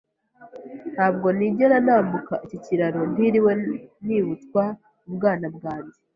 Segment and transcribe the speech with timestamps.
[0.93, 3.51] Ntabwo nigera nambuka iki kiraro ntiriwe
[4.05, 4.63] nibutswa
[5.07, 5.97] ubwana bwanjye.